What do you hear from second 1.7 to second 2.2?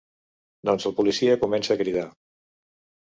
a cridar.